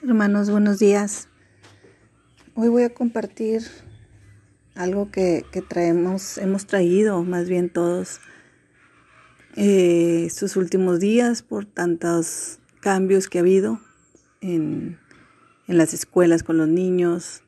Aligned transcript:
Hermanos, 0.00 0.48
buenos 0.48 0.78
días. 0.78 1.28
Hoy 2.54 2.68
voy 2.68 2.84
a 2.84 2.94
compartir 2.94 3.62
algo 4.76 5.10
que, 5.10 5.44
traemos, 5.68 6.38
hemos 6.38 6.68
traído 6.68 7.24
más 7.24 7.48
bien 7.48 7.68
todos 7.68 8.20
eh, 9.56 10.22
estos 10.24 10.54
últimos 10.54 11.00
días 11.00 11.42
por 11.42 11.64
tantos 11.64 12.60
cambios 12.80 13.28
que 13.28 13.38
ha 13.38 13.40
habido 13.40 13.80
en, 14.40 15.00
las 15.66 15.92
escuelas 15.94 16.44
con 16.44 16.58
los 16.58 16.68
niños, 16.68 17.42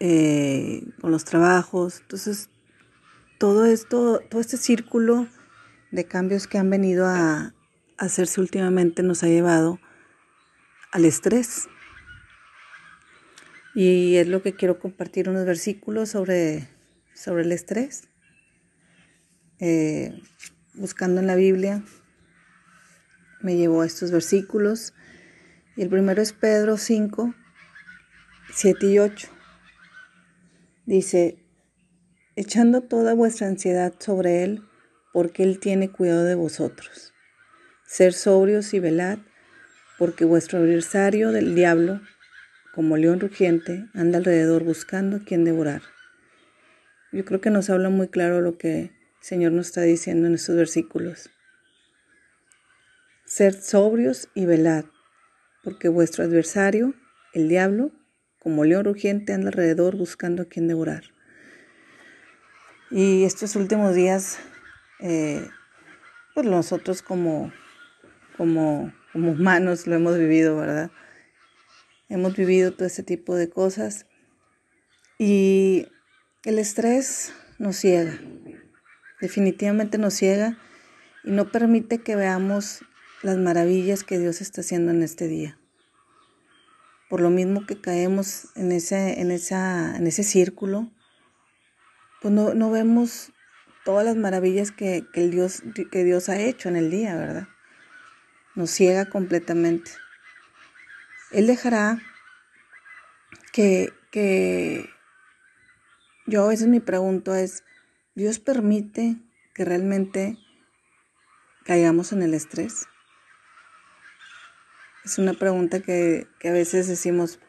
eh, 0.00 0.86
con 1.02 1.10
los 1.10 1.26
trabajos. 1.26 2.00
Entonces, 2.00 2.48
todo 3.38 3.66
esto, 3.66 4.22
todo 4.30 4.40
este 4.40 4.56
círculo 4.56 5.28
de 5.90 6.06
cambios 6.06 6.46
que 6.46 6.56
han 6.56 6.70
venido 6.70 7.04
a 7.04 7.52
hacerse 7.98 8.40
últimamente 8.40 9.02
nos 9.02 9.22
ha 9.22 9.26
llevado 9.26 9.78
al 10.92 11.04
estrés. 11.04 11.68
Y 13.74 14.16
es 14.16 14.28
lo 14.28 14.42
que 14.42 14.54
quiero 14.54 14.78
compartir 14.78 15.28
unos 15.28 15.44
versículos 15.44 16.10
sobre, 16.10 16.68
sobre 17.14 17.42
el 17.42 17.52
estrés. 17.52 18.08
Eh, 19.58 20.20
buscando 20.74 21.20
en 21.20 21.26
la 21.26 21.34
Biblia, 21.34 21.82
me 23.40 23.56
llevó 23.56 23.82
a 23.82 23.86
estos 23.86 24.10
versículos. 24.10 24.94
Y 25.76 25.82
el 25.82 25.88
primero 25.88 26.22
es 26.22 26.32
Pedro 26.32 26.76
5, 26.76 27.34
7 28.52 28.86
y 28.86 28.98
8. 29.00 29.28
Dice, 30.86 31.38
echando 32.36 32.82
toda 32.82 33.14
vuestra 33.14 33.48
ansiedad 33.48 33.94
sobre 33.98 34.44
Él, 34.44 34.62
porque 35.12 35.42
Él 35.42 35.58
tiene 35.58 35.90
cuidado 35.90 36.24
de 36.24 36.34
vosotros. 36.36 37.12
Ser 37.86 38.12
sobrios 38.12 38.72
y 38.72 38.80
velad, 38.80 39.18
porque 39.98 40.24
vuestro 40.24 40.58
adversario 40.58 41.32
del 41.32 41.54
diablo, 41.54 42.00
como 42.74 42.96
león 42.96 43.20
rugiente, 43.20 43.86
anda 43.94 44.18
alrededor 44.18 44.64
buscando 44.64 45.18
a 45.18 45.20
quien 45.20 45.44
devorar. 45.44 45.82
Yo 47.12 47.24
creo 47.24 47.40
que 47.40 47.50
nos 47.50 47.70
habla 47.70 47.88
muy 47.88 48.08
claro 48.08 48.40
lo 48.40 48.58
que 48.58 48.80
el 48.80 48.90
Señor 49.20 49.52
nos 49.52 49.66
está 49.66 49.82
diciendo 49.82 50.26
en 50.26 50.34
estos 50.34 50.56
versículos. 50.56 51.30
Ser 53.26 53.54
sobrios 53.54 54.28
y 54.34 54.46
velad, 54.46 54.86
porque 55.62 55.88
vuestro 55.88 56.24
adversario, 56.24 56.94
el 57.32 57.48
diablo, 57.48 57.92
como 58.40 58.64
león 58.64 58.84
rugiente, 58.84 59.32
anda 59.32 59.48
alrededor 59.48 59.96
buscando 59.96 60.42
a 60.42 60.46
quien 60.46 60.66
devorar. 60.66 61.04
Y 62.90 63.22
estos 63.22 63.54
últimos 63.54 63.94
días, 63.94 64.38
eh, 64.98 65.48
pues 66.34 66.46
nosotros 66.46 67.02
como, 67.02 67.52
como, 68.36 68.92
como 69.12 69.30
humanos 69.30 69.86
lo 69.86 69.94
hemos 69.94 70.18
vivido, 70.18 70.56
¿verdad? 70.56 70.90
Hemos 72.14 72.36
vivido 72.36 72.72
todo 72.72 72.86
este 72.86 73.02
tipo 73.02 73.34
de 73.34 73.50
cosas 73.50 74.06
y 75.18 75.88
el 76.44 76.60
estrés 76.60 77.32
nos 77.58 77.76
ciega, 77.76 78.20
definitivamente 79.20 79.98
nos 79.98 80.14
ciega 80.14 80.56
y 81.24 81.32
no 81.32 81.50
permite 81.50 82.02
que 82.02 82.14
veamos 82.14 82.84
las 83.22 83.36
maravillas 83.36 84.04
que 84.04 84.20
Dios 84.20 84.40
está 84.40 84.60
haciendo 84.60 84.92
en 84.92 85.02
este 85.02 85.26
día. 85.26 85.58
Por 87.10 87.20
lo 87.20 87.30
mismo 87.30 87.66
que 87.66 87.80
caemos 87.80 88.48
en 88.54 88.70
ese, 88.70 89.20
en 89.20 89.32
esa, 89.32 89.96
en 89.96 90.06
ese 90.06 90.22
círculo, 90.22 90.92
pues 92.22 92.32
no, 92.32 92.54
no 92.54 92.70
vemos 92.70 93.32
todas 93.84 94.04
las 94.04 94.16
maravillas 94.16 94.70
que, 94.70 95.04
que, 95.12 95.28
Dios, 95.28 95.64
que 95.90 96.04
Dios 96.04 96.28
ha 96.28 96.38
hecho 96.38 96.68
en 96.68 96.76
el 96.76 96.92
día, 96.92 97.16
¿verdad? 97.16 97.48
Nos 98.54 98.70
ciega 98.70 99.06
completamente. 99.06 99.90
Él 101.34 101.48
dejará 101.48 102.00
que, 103.52 103.92
que 104.12 104.88
yo 106.26 106.44
a 106.44 106.48
veces 106.48 106.68
me 106.68 106.80
pregunto 106.80 107.34
es, 107.34 107.64
¿Dios 108.14 108.38
permite 108.38 109.16
que 109.52 109.64
realmente 109.64 110.38
caigamos 111.64 112.12
en 112.12 112.22
el 112.22 112.34
estrés? 112.34 112.86
Es 115.04 115.18
una 115.18 115.34
pregunta 115.34 115.80
que, 115.80 116.28
que, 116.38 116.50
a 116.50 116.52
veces 116.52 116.86
decimos, 116.86 117.40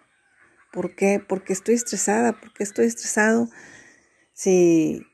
¿por 0.72 0.96
qué? 0.96 1.20
¿Por 1.20 1.44
qué 1.44 1.54
estoy 1.54 1.76
estresada? 1.76 2.34
¿Por 2.34 2.54
qué 2.54 2.64
estoy 2.64 2.88
estresado? 2.88 3.48
Si 4.34 5.06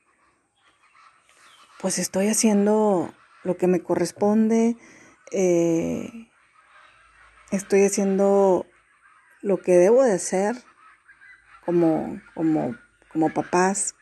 pues 1.82 1.98
estoy 1.98 2.28
haciendo 2.28 3.12
lo 3.44 3.56
que 3.58 3.66
me 3.66 3.82
corresponde, 3.82 4.76
eh, 5.30 6.30
estoy 7.50 7.84
haciendo 7.84 8.66
lo 9.42 9.60
que 9.60 9.72
debo 9.72 10.04
de 10.04 10.12
hacer 10.12 10.56
como, 11.66 12.20
como, 12.34 12.76
como 13.08 13.32
papás, 13.34 13.94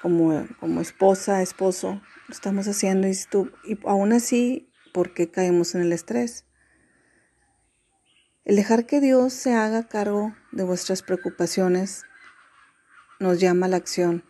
como, 0.00 0.46
como 0.60 0.80
esposa, 0.80 1.42
esposo, 1.42 2.00
lo 2.28 2.32
estamos 2.32 2.68
haciendo 2.68 3.08
y, 3.08 3.16
tú, 3.28 3.52
y 3.64 3.78
aún 3.86 4.12
así, 4.12 4.70
¿por 4.92 5.12
qué 5.12 5.30
caemos 5.30 5.74
en 5.74 5.82
el 5.82 5.92
estrés? 5.92 6.44
El 8.44 8.54
dejar 8.54 8.86
que 8.86 9.00
Dios 9.00 9.32
se 9.32 9.54
haga 9.54 9.88
cargo 9.88 10.34
de 10.52 10.62
vuestras 10.62 11.02
preocupaciones 11.02 12.04
nos 13.18 13.40
llama 13.40 13.66
a 13.66 13.68
la 13.68 13.76
acción 13.76 14.24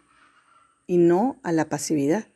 y 0.86 0.96
no 0.96 1.38
a 1.42 1.52
la 1.52 1.68
pasividad. 1.68 2.26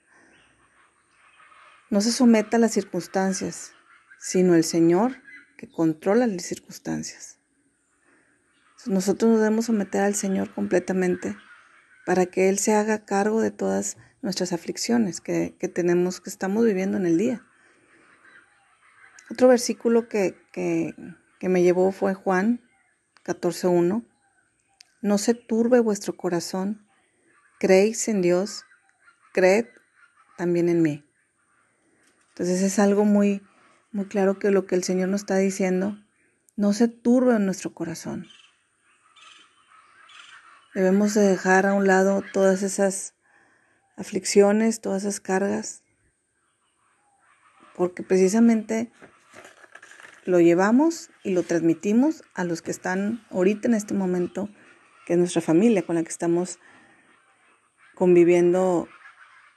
No 1.89 2.01
se 2.03 2.13
someta 2.13 2.59
a 2.59 2.61
las 2.61 2.73
circunstancias, 2.73 3.73
sino 4.19 4.55
el 4.55 4.65
Señor 4.65 5.23
que 5.61 5.69
controla 5.69 6.27
las 6.27 6.41
circunstancias. 6.41 7.39
Nosotros 8.87 9.31
nos 9.31 9.41
debemos 9.41 9.67
someter 9.67 10.01
al 10.01 10.15
Señor 10.15 10.55
completamente 10.55 11.37
para 12.07 12.25
que 12.25 12.49
Él 12.49 12.59
se 12.59 12.73
haga 12.73 13.05
cargo 13.05 13.43
de 13.43 13.51
todas 13.51 13.99
nuestras 14.23 14.55
aflicciones 14.55 15.21
que, 15.21 15.51
tenemos, 15.75 16.23
que 16.23 16.31
estamos 16.31 16.65
viviendo 16.65 16.97
en 16.97 17.05
el 17.05 17.19
día. 17.19 17.47
Otro 19.31 19.49
versículo 19.49 20.09
que, 20.09 20.35
que, 20.51 20.95
que 21.39 21.51
me 21.51 21.63
llevó 21.63 21.93
fue 21.93 22.15
Juan 22.15 22.63
14.1. 23.27 24.09
No 25.03 25.19
se 25.19 25.35
turbe 25.35 25.81
vuestro 25.81 26.17
corazón, 26.17 26.89
creéis 27.59 28.09
en 28.09 28.23
Dios, 28.23 28.65
creed 29.35 29.67
también 30.39 30.71
en 30.71 30.81
mí. 30.81 31.05
Entonces 32.31 32.63
es 32.63 32.79
algo 32.79 33.05
muy, 33.05 33.43
muy 33.93 34.07
claro 34.07 34.39
que 34.39 34.51
lo 34.51 34.67
que 34.67 34.75
el 34.75 34.85
Señor 34.85 35.09
nos 35.09 35.23
está 35.23 35.37
diciendo, 35.37 35.99
no 36.57 36.73
se 36.73 36.89
turbe 36.89 37.35
en 37.35 37.45
nuestro 37.45 37.75
corazón. 37.75 38.27
Debemos 40.75 41.15
de 41.15 41.23
dejar 41.23 41.67
a 41.67 41.75
un 41.75 41.87
lado 41.87 42.23
todas 42.33 42.63
esas 42.63 43.15
aflicciones, 43.97 44.81
todas 44.81 45.03
esas 45.03 45.21
cargas, 45.21 45.83
porque 47.75 48.03
precisamente 48.03 48.93
lo 50.25 50.39
llevamos 50.39 51.11
y 51.25 51.33
lo 51.33 51.43
transmitimos 51.43 52.23
a 52.35 52.45
los 52.45 52.63
que 52.63 52.71
están 52.71 53.25
ahorita 53.31 53.69
en 53.69 53.75
este 53.75 53.95
momento, 53.95 54.49
que 55.07 55.15
es 55.15 55.19
nuestra 55.19 55.43
familia 55.43 55.83
con 55.83 55.97
la 55.97 56.03
que 56.03 56.11
estamos 56.11 56.59
conviviendo 57.95 58.87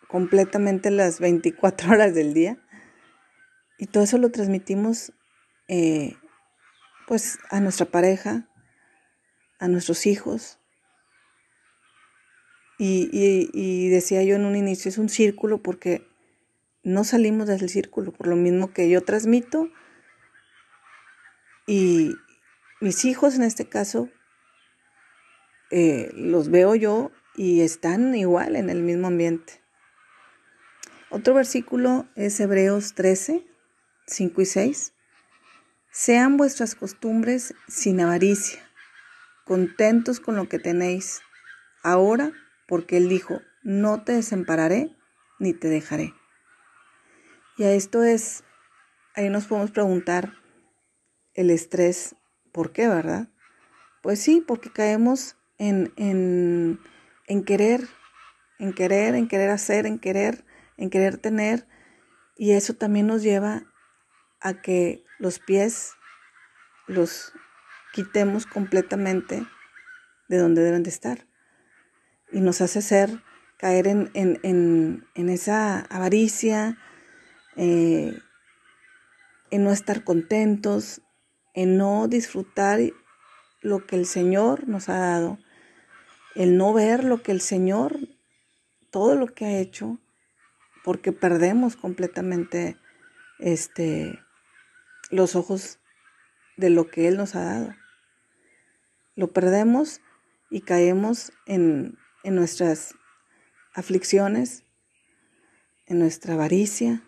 completamente 0.07 0.89
las 0.89 1.19
24 1.19 1.89
horas 1.91 2.15
del 2.15 2.33
día. 2.33 2.62
Y 3.83 3.87
todo 3.87 4.05
eso 4.05 4.17
lo 4.17 4.31
transmitimos 4.31 5.11
eh, 5.67 6.15
pues 7.05 7.37
a 7.49 7.59
nuestra 7.59 7.85
pareja, 7.85 8.47
a 9.59 9.67
nuestros 9.67 10.05
hijos. 10.05 10.57
Y, 12.79 13.89
decía 13.89 14.23
yo 14.23 14.37
en 14.37 14.45
un 14.45 14.55
inicio, 14.55 14.87
es 14.87 14.97
un 14.97 15.09
círculo 15.09 15.61
porque 15.61 16.07
no 16.83 17.03
salimos 17.03 17.47
del 17.47 17.67
círculo, 17.67 18.13
por 18.13 18.27
lo 18.27 18.37
mismo 18.37 18.71
que 18.71 18.89
yo 18.89 19.01
transmito 19.01 19.67
y 21.67 22.15
mis 22.79 23.03
hijos 23.03 23.35
en 23.35 23.43
este 23.43 23.67
caso 23.67 24.07
eh, 25.71 26.09
los 26.13 26.49
veo 26.49 26.73
yo 26.75 27.11
y 27.35 27.59
están 27.59 28.15
igual 28.15 28.55
en 28.55 28.69
el 28.69 28.81
mismo 28.81 29.07
ambiente. 29.07 29.61
Otro 31.09 31.33
versículo 31.33 32.07
es 32.15 32.39
Hebreos 32.39 32.93
13, 32.93 33.45
5 34.07 34.41
y 34.41 34.45
6. 34.45 34.93
Sean 35.91 36.37
vuestras 36.37 36.75
costumbres 36.75 37.53
sin 37.67 38.01
avaricia, 38.01 38.59
contentos 39.45 40.19
con 40.19 40.35
lo 40.35 40.49
que 40.49 40.59
tenéis 40.59 41.21
ahora, 41.83 42.31
porque 42.67 42.97
Él 42.97 43.09
dijo, 43.09 43.41
no 43.61 44.03
te 44.03 44.13
desampararé 44.13 44.95
ni 45.39 45.53
te 45.53 45.69
dejaré. 45.69 46.13
Y 47.57 47.63
a 47.63 47.73
esto 47.73 48.03
es, 48.03 48.43
ahí 49.15 49.29
nos 49.29 49.45
podemos 49.45 49.71
preguntar 49.71 50.33
el 51.35 51.49
estrés, 51.49 52.15
¿por 52.51 52.71
qué, 52.71 52.87
verdad? 52.87 53.29
Pues 54.01 54.19
sí, 54.19 54.43
porque 54.45 54.71
caemos 54.71 55.37
en, 55.57 55.93
en, 55.95 56.79
en 57.27 57.43
querer, 57.43 57.87
en 58.59 58.73
querer, 58.73 59.15
en 59.15 59.27
querer 59.27 59.49
hacer, 59.49 59.85
en 59.85 59.99
querer, 59.99 60.45
en 60.77 60.89
querer 60.89 61.17
tener, 61.17 61.67
y 62.35 62.51
eso 62.51 62.73
también 62.73 63.07
nos 63.07 63.21
lleva 63.21 63.72
a 64.43 64.61
que 64.61 65.03
los 65.17 65.39
pies 65.39 65.93
los 66.85 67.33
quitemos 67.93 68.45
completamente 68.45 69.45
de 70.27 70.37
donde 70.37 70.61
deben 70.61 70.83
de 70.83 70.89
estar. 70.89 71.25
Y 72.31 72.41
nos 72.41 72.61
hace 72.61 72.81
ser, 72.81 73.23
caer 73.57 73.87
en, 73.87 74.11
en, 74.13 75.29
esa 75.29 75.79
avaricia, 75.81 76.77
eh, 77.55 78.19
en 79.51 79.63
no 79.63 79.71
estar 79.71 80.03
contentos, 80.03 81.01
en 81.53 81.77
no 81.77 82.07
disfrutar 82.07 82.79
lo 83.61 83.85
que 83.85 83.95
el 83.95 84.05
Señor 84.05 84.67
nos 84.67 84.89
ha 84.89 84.97
dado, 84.97 85.39
el 86.35 86.57
no 86.57 86.73
ver 86.73 87.03
lo 87.03 87.21
que 87.21 87.31
el 87.31 87.39
Señor, 87.39 87.97
todo 88.89 89.15
lo 89.15 89.27
que 89.27 89.45
ha 89.45 89.59
hecho, 89.59 89.99
porque 90.83 91.11
perdemos 91.11 91.75
completamente 91.75 92.77
este, 93.39 94.19
los 95.13 95.35
ojos 95.35 95.79
de 96.57 96.71
lo 96.71 96.89
que 96.89 97.07
Él 97.07 97.17
nos 97.17 97.35
ha 97.35 97.43
dado. 97.43 97.75
Lo 99.15 99.31
perdemos 99.31 100.01
y 100.49 100.61
caemos 100.61 101.31
en, 101.45 101.99
en 102.23 102.35
nuestras 102.35 102.95
aflicciones, 103.75 104.63
en 105.85 105.99
nuestra 105.99 106.33
avaricia. 106.33 107.03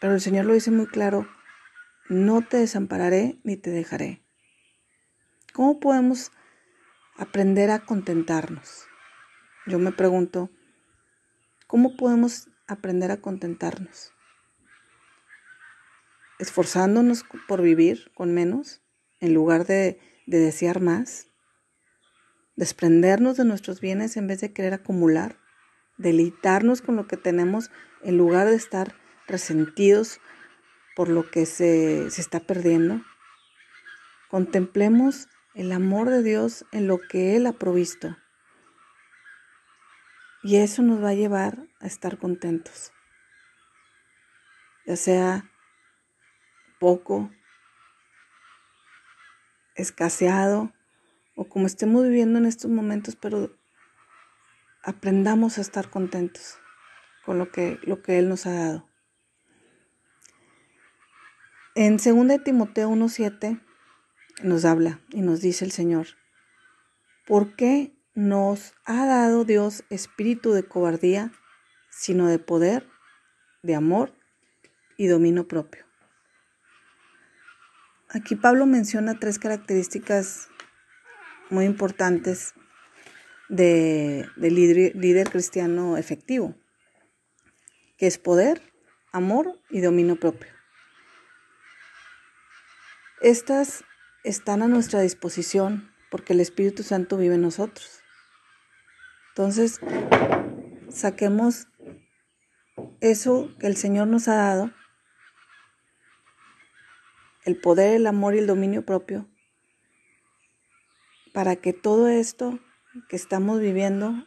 Pero 0.00 0.14
el 0.14 0.20
Señor 0.20 0.46
lo 0.46 0.54
dice 0.54 0.72
muy 0.72 0.86
claro, 0.86 1.28
no 2.08 2.42
te 2.42 2.56
desampararé 2.56 3.38
ni 3.44 3.56
te 3.56 3.70
dejaré. 3.70 4.24
¿Cómo 5.52 5.78
podemos 5.78 6.32
aprender 7.16 7.70
a 7.70 7.84
contentarnos? 7.84 8.88
Yo 9.66 9.78
me 9.78 9.92
pregunto, 9.92 10.50
¿cómo 11.68 11.96
podemos 11.96 12.48
aprender 12.66 13.12
a 13.12 13.20
contentarnos? 13.20 14.12
¿Esforzándonos 16.38 17.24
por 17.46 17.62
vivir 17.62 18.10
con 18.14 18.32
menos 18.32 18.82
en 19.20 19.34
lugar 19.34 19.66
de, 19.66 20.00
de 20.26 20.38
desear 20.38 20.80
más? 20.80 21.26
¿Desprendernos 22.56 23.36
de 23.36 23.44
nuestros 23.44 23.80
bienes 23.80 24.16
en 24.16 24.26
vez 24.26 24.40
de 24.40 24.52
querer 24.52 24.74
acumular? 24.74 25.38
¿Deleitarnos 25.96 26.82
con 26.82 26.96
lo 26.96 27.06
que 27.06 27.16
tenemos 27.16 27.70
en 28.02 28.16
lugar 28.16 28.46
de 28.46 28.54
estar 28.54 28.94
resentidos 29.26 30.20
por 30.98 31.08
lo 31.08 31.30
que 31.30 31.46
se, 31.46 32.10
se 32.10 32.20
está 32.20 32.40
perdiendo. 32.40 33.02
Contemplemos 34.28 35.28
el 35.54 35.70
amor 35.70 36.10
de 36.10 36.24
Dios 36.24 36.64
en 36.72 36.88
lo 36.88 36.98
que 36.98 37.36
Él 37.36 37.46
ha 37.46 37.52
provisto. 37.52 38.16
Y 40.42 40.56
eso 40.56 40.82
nos 40.82 41.00
va 41.00 41.10
a 41.10 41.14
llevar 41.14 41.68
a 41.80 41.86
estar 41.86 42.18
contentos. 42.18 42.92
Ya 44.86 44.96
sea 44.96 45.50
poco, 46.78 47.30
escaseado 49.74 50.72
o 51.34 51.48
como 51.48 51.66
estemos 51.66 52.02
viviendo 52.02 52.38
en 52.38 52.46
estos 52.46 52.70
momentos, 52.70 53.16
pero 53.16 53.56
aprendamos 54.82 55.58
a 55.58 55.60
estar 55.60 55.90
contentos 55.90 56.58
con 57.24 57.38
lo 57.38 57.50
que, 57.50 57.78
lo 57.82 58.02
que 58.02 58.18
Él 58.18 58.28
nos 58.28 58.46
ha 58.46 58.52
dado. 58.52 58.88
En 61.74 61.98
2 61.98 62.42
Timoteo 62.42 62.90
1.7 62.90 63.62
nos 64.42 64.64
habla 64.64 65.00
y 65.10 65.20
nos 65.20 65.40
dice 65.40 65.64
el 65.64 65.70
Señor, 65.70 66.08
¿por 67.26 67.54
qué 67.54 67.94
nos 68.14 68.74
ha 68.84 69.06
dado 69.06 69.44
Dios 69.44 69.84
espíritu 69.90 70.52
de 70.52 70.64
cobardía, 70.64 71.30
sino 71.90 72.26
de 72.26 72.40
poder, 72.40 72.88
de 73.62 73.76
amor 73.76 74.12
y 74.96 75.06
dominio 75.06 75.46
propio? 75.46 75.87
Aquí 78.10 78.36
Pablo 78.36 78.64
menciona 78.64 79.18
tres 79.18 79.38
características 79.38 80.48
muy 81.50 81.66
importantes 81.66 82.54
de, 83.50 84.26
líder, 84.36 84.96
líder 84.96 85.30
cristiano 85.30 85.98
efectivo, 85.98 86.54
que 87.98 88.06
es 88.06 88.16
poder, 88.16 88.62
amor 89.12 89.60
y 89.68 89.80
dominio 89.80 90.18
propio. 90.18 90.48
Estas 93.20 93.84
están 94.24 94.62
a 94.62 94.68
nuestra 94.68 95.00
disposición 95.00 95.92
porque 96.10 96.32
el 96.32 96.40
Espíritu 96.40 96.82
Santo 96.84 97.18
vive 97.18 97.34
en 97.34 97.42
nosotros. 97.42 98.00
Entonces, 99.30 99.80
saquemos 100.90 101.68
eso 103.00 103.54
que 103.58 103.66
el 103.66 103.76
Señor 103.76 104.08
nos 104.08 104.28
ha 104.28 104.36
dado, 104.36 104.72
el 107.48 107.58
poder, 107.58 107.94
el 107.94 108.06
amor 108.06 108.34
y 108.34 108.40
el 108.40 108.46
dominio 108.46 108.84
propio, 108.84 109.26
para 111.32 111.56
que 111.56 111.72
todo 111.72 112.06
esto 112.06 112.58
que 113.08 113.16
estamos 113.16 113.58
viviendo 113.58 114.26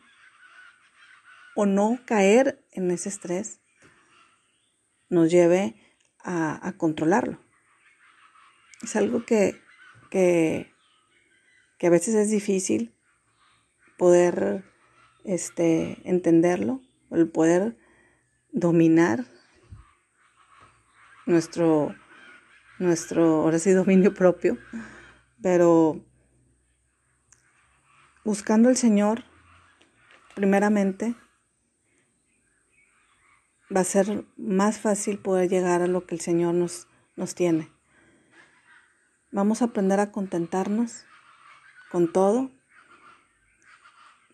o 1.56 1.68
no 1.68 2.00
caer 2.08 2.66
en 2.72 2.90
ese 2.90 3.10
estrés 3.10 3.62
nos 5.10 5.30
lleve 5.30 5.76
a, 6.24 6.74
controlarlo. 6.78 7.40
Es 8.82 8.96
algo 8.96 9.24
que, 9.24 9.62
que, 10.10 10.74
a 11.80 11.90
veces 11.92 12.16
es 12.16 12.32
difícil 12.32 12.96
poder 14.00 14.64
este, 15.26 16.02
entenderlo, 16.10 16.82
el 17.12 17.30
poder 17.30 17.78
dominar 18.52 19.26
nuestro, 21.28 21.96
nuestro, 22.82 23.42
ahora 23.44 23.60
sí, 23.60 23.72
dominio 23.72 24.14
propio, 24.14 24.58
pero 25.42 26.04
buscando 28.24 28.70
al 28.70 28.78
Señor, 28.78 29.24
primeramente, 30.36 31.16
va 33.76 33.82
a 33.82 33.86
ser 33.86 34.26
más 34.36 34.80
fácil 34.80 35.20
poder 35.20 35.50
llegar 35.50 35.82
a 35.82 35.88
lo 35.88 36.06
que 36.06 36.16
el 36.16 36.22
Señor 36.22 36.54
nos, 36.54 36.88
nos 37.16 37.36
tiene. 37.36 37.72
Vamos 39.32 39.62
a 39.62 39.66
aprender 39.66 40.00
a 40.00 40.12
contentarnos 40.12 41.06
con 41.90 42.12
todo 42.12 42.52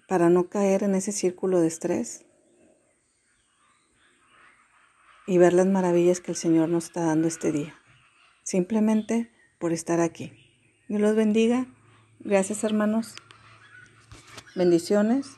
para 0.08 0.30
no 0.30 0.50
caer 0.50 0.84
en 0.84 0.96
ese 0.96 1.12
círculo 1.12 1.60
de 1.60 1.68
estrés 1.68 2.26
y 5.28 5.38
ver 5.38 5.54
las 5.54 5.68
maravillas 5.68 6.22
que 6.22 6.32
el 6.32 6.38
Señor 6.38 6.70
nos 6.70 6.86
está 6.86 7.02
dando 7.02 7.28
este 7.28 7.52
día, 7.52 7.76
simplemente 8.48 9.30
por 9.60 9.74
estar 9.74 10.00
aquí. 10.00 10.32
Dios 10.88 11.02
los 11.02 11.18
bendiga. 11.18 11.68
Gracias 12.22 12.64
hermanos. 12.64 13.14
Bendiciones. 14.56 15.36